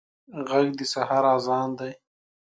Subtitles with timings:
[0.47, 1.91] غږ د سحر اذان دی